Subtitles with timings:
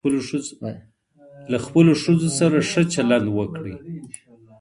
[1.51, 3.75] له خپلو ښځو سره ښه چلند وکړئ.